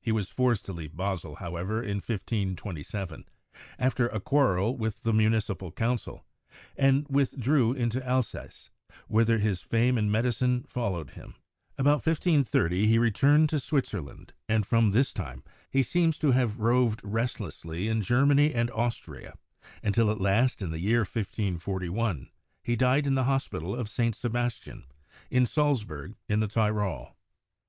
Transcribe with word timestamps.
He 0.00 0.10
was 0.10 0.28
forced 0.32 0.64
to 0.66 0.72
leave 0.72 0.96
Basel, 0.96 1.36
however, 1.36 1.80
in 1.80 1.98
1527, 1.98 3.28
after 3.78 4.08
a 4.08 4.18
quarrel 4.18 4.76
with 4.76 5.04
the 5.04 5.12
Municipal 5.12 5.70
Council, 5.70 6.26
and 6.76 7.06
withdrew 7.08 7.72
into 7.72 8.04
Alsace, 8.04 8.70
whither 9.06 9.38
his 9.38 9.62
fame 9.62 9.96
in 9.96 10.10
medicine 10.10 10.64
followed 10.64 11.10
him. 11.10 11.36
About 11.78 12.04
1530, 12.04 12.88
he 12.88 12.98
returned 12.98 13.48
to 13.50 13.60
Switzerland, 13.60 14.32
and 14.48 14.66
from 14.66 14.90
this 14.90 15.12
time 15.12 15.44
he 15.70 15.84
seems 15.84 16.18
to 16.18 16.32
have 16.32 16.58
roved 16.58 17.00
restlessly 17.04 17.86
in 17.86 18.02
Germany 18.02 18.52
and 18.52 18.68
Austria, 18.72 19.34
until 19.80 20.10
at 20.10 20.20
last, 20.20 20.60
in 20.60 20.72
the 20.72 20.80
year 20.80 21.02
1541, 21.02 22.30
he 22.64 22.74
died 22.74 23.06
in 23.06 23.14
the 23.14 23.22
hos 23.30 23.46
pital 23.46 23.76
of 23.76 23.88
St. 23.88 24.16
Sebastian, 24.16 24.86
in 25.30 25.46
Salzburg 25.46 26.16
in 26.28 26.40
the 26.40 26.48
Tyrol. 26.48 27.14